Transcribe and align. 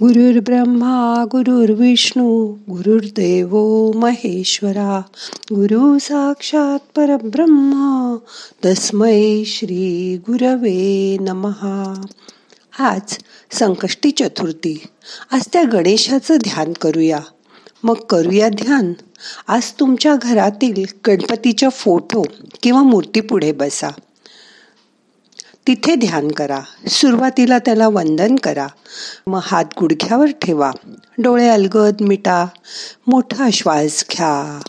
गुरुर् 0.00 0.44
ब्रह्मा 0.44 1.24
गुरुर्विष्णू 1.32 2.56
गुरुर्देव 2.70 3.56
महेश्वरा 3.94 5.02
गुरु 5.36 5.98
साक्षात 5.98 6.78
परब्रह्मा 6.96 8.16
तस्मै 8.64 9.44
श्री 9.46 10.16
गुरवे 10.16 11.16
नमहा 11.20 12.06
आज 12.78 13.18
संकष्टी 13.52 14.10
चतुर्थी. 14.10 14.82
आज 15.32 15.42
त्या 15.52 15.62
गणेशाचं 15.62 16.36
ध्यान 16.36 16.72
करूया. 16.72 17.20
मग 17.82 17.94
करूया 17.94 18.48
ध्यान. 18.48 18.92
आज 19.48 19.72
तुमच्या 19.80 20.16
घरातील 20.22 20.84
गणपतीच्या 21.06 21.68
फोटो 21.68 22.22
किंवा 22.62 22.82
मूर्ती 22.82 23.20
पुढे 23.20 23.52
बसा. 23.52 23.88
तिथे 25.66 25.94
ध्यान 25.94 26.28
करा. 26.28 26.60
सुरुवातीला 26.88 27.58
त्याला 27.58 27.88
वंदन 27.88 28.36
करा. 28.36 28.66
मग 29.26 29.40
हात 29.42 29.64
गुडघ्यावर 29.80 30.26
ठेवा. 30.42 30.70
डोळे 31.18 31.48
अलगद 31.48 31.94
मिटा. 32.00 32.46
मोठा 33.06 33.48
श्वास 33.52 34.04
घ्या. 34.10 34.60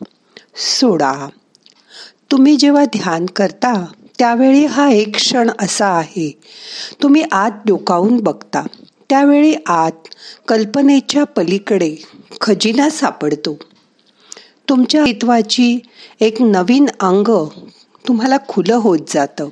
सोडा. 0.55 1.27
तुम्ही 2.31 2.55
जेव्हा 2.55 2.85
ध्यान 2.85 3.25
करता 3.25 3.85
त्यावेळी 4.19 4.65
हा 4.65 4.89
एक 4.89 5.15
क्षण 5.15 5.49
असा 5.59 5.87
आहे. 5.87 6.39
तुम्ही 7.03 7.23
आत 7.31 7.51
डोकावून 7.65 8.17
बघता. 8.17 8.67
त्यावेळी 9.09 9.55
आत 9.67 10.07
कल्पनेच्या 10.47 11.23
पलीकडे 11.23 11.95
खजिना 12.41 12.89
सापडतो. 12.89 13.59
तुमच्या 14.69 15.05
हित्वाची 15.05 15.79
एक 16.19 16.41
नवीन 16.41 16.85
अंग 16.99 17.47
तुम्हाला 18.07 18.37
खुलं 18.47 18.75
होत 18.75 18.99
जातं. 19.07 19.49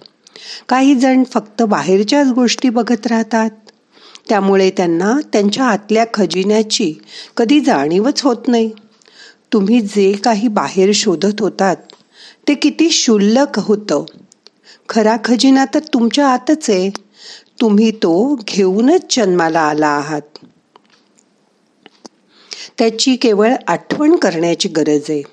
काही 0.69 0.95
जण 0.95 1.23
फक्त 1.23 1.61
बाहेरच्याच 1.61 2.27
गोष्टी 2.27 2.69
बघत 2.69 3.07
राहतात. 3.07 3.49
त्यामुळे 4.29 4.69
त्यांना 4.69 5.19
त्यांच्या 5.33 5.65
आतल्या 5.65 6.05
खजिन्याची 6.13 6.93
कधी 7.37 7.59
जाणीवच 7.59 8.21
होत 8.21 8.47
नाही. 8.47 8.71
तुम्ही 9.53 9.81
जे 9.81 10.11
काही 10.11 10.47
बाहेर 10.47 10.91
शोधत 10.93 11.41
होतात 11.41 11.75
ते 12.47 12.53
किती 12.53 12.89
शुल्लक 12.91 13.59
होतं. 13.59 14.05
खरा 14.89 15.17
खजिना 15.25 15.65
तर 15.65 15.79
तुमच्या 15.79 16.27
आतच 16.27 16.69
आहे. 16.69 16.89
तुम्ही 17.61 17.91
तो 17.91 18.39
घेऊनच 18.47 19.15
जन्माला 19.15 19.59
आला 19.59 19.87
आहात. 19.87 20.21
त्याची 22.77 23.15
केवळ 23.15 23.53
आठवण 23.67 24.15
करण्याची 24.15 24.69
गरज 24.69 25.01
आहे. 25.09 25.23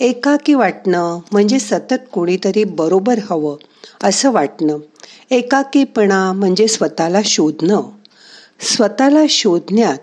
एकाकी 0.00 0.54
वाटणं 0.54 1.20
म्हणजे 1.32 1.58
सतत 1.58 1.94
कोणीतरी 2.12 2.64
बरोबर 2.64 3.18
हवं. 3.30 3.56
असं 4.04 4.30
वाटणं. 4.30 4.78
एकाकीपणा 5.30 6.32
म्हणजे 6.32 6.68
स्वतःला 6.68 7.18
शोधणं. 7.24 7.82
स्वतःला 8.60 9.22
शोधण्यात 9.28 9.98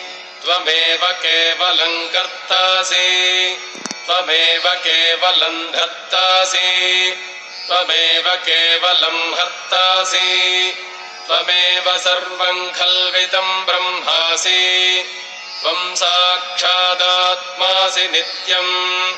त्वमेव 0.43 1.13
केवलं 1.13 2.09
कर्तासि। 2.09 3.57
त्वमेव 4.07 4.63
केवलं 4.67 5.73
धत्तासि। 5.73 7.17
त्वमेव 7.67 8.35
केवलं 8.35 9.35
हर्तासि। 9.35 10.75
त्वमेव 11.27 11.99
सर्वं 11.99 12.73
खल्विदं 12.73 13.65
ब्रह्मासि। 13.65 15.05
त्वं 15.63 15.95
साक्षादात्मासि 15.95 18.09
नित्यम् 18.09 19.13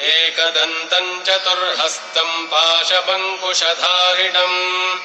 एकदन्तम् 0.00 1.22
चतुर्हस्तम् 1.22 2.46
पाशमङ्कुशधारिणम् 2.46 4.98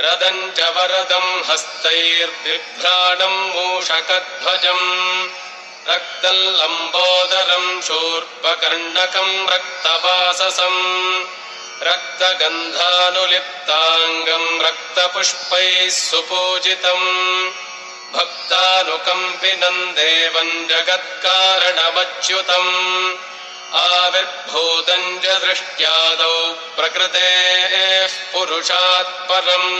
रदम् 0.00 0.52
च 0.52 0.60
वरदम् 0.60 1.50
हस्तैर्बिभ्राणम् 1.50 3.50
मूषकध्वजम् 3.50 5.45
रक्तल्लम्बोदरम् 5.88 7.82
शूर्पकर्णकम् 7.86 9.48
रक्तवाससम् 9.52 10.82
रक्तगन्धानुलिप्ताङ्गम् 11.82 14.62
रक्तपुष्पैः 14.66 15.88
सुपूजितम् 15.88 17.08
भक्तानुकम्पिनम् 18.14 19.92
देवम् 19.94 20.66
जगत्कारणमच्युतम् 20.68 22.72
आविर्भूतम् 23.74 25.18
च 25.22 25.24
दृष्ट्यादौ 25.44 26.36
प्रकृतेः 26.76 28.12
पुरुषात् 28.32 29.18
परम्। 29.28 29.70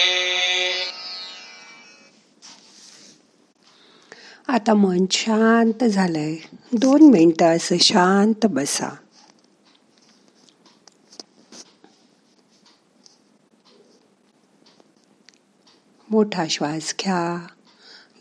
आता 4.56 4.74
मन 4.74 5.08
शांत 5.08 5.84
झालंय. 5.84 6.36
दोन 6.74 7.04
मिनिटं 7.04 7.56
असं 7.56 7.78
शांत 7.78 8.46
बसा. 8.46 9.05
मोठा 16.12 16.46
श्वास 16.50 16.96
घ्या. 17.02 17.48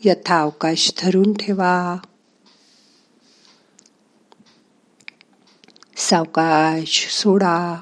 यथावकाश 0.03 0.91
धरून 1.01 1.33
ठेवा. 1.33 1.97
सावकाश 5.97 7.07
सोडा. 7.09 7.81